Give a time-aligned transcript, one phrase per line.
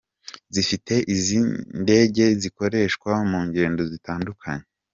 [0.55, 1.39] zifite izi
[1.81, 4.65] ndege zikorershwa mu ngendo zitandukanye.